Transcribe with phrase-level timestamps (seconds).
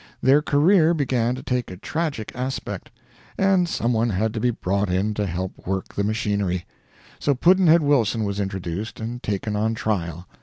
[0.19, 2.89] Their career began to take a tragic aspect,
[3.37, 6.65] and some one had to be brought in to help work the machinery;
[7.19, 10.27] so Pudd'nhead Wilson was introduced and taken on trial.